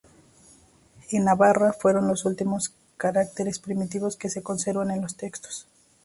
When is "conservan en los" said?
4.41-5.15